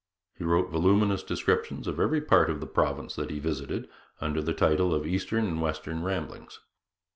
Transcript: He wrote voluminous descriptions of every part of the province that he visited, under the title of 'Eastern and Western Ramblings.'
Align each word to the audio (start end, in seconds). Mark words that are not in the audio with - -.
He 0.33 0.43
wrote 0.43 0.71
voluminous 0.71 1.21
descriptions 1.21 1.85
of 1.87 1.99
every 1.99 2.21
part 2.21 2.49
of 2.49 2.59
the 2.59 2.65
province 2.65 3.15
that 3.17 3.29
he 3.29 3.37
visited, 3.37 3.87
under 4.19 4.41
the 4.41 4.51
title 4.51 4.95
of 4.95 5.05
'Eastern 5.05 5.45
and 5.45 5.61
Western 5.61 6.01
Ramblings.' 6.01 6.59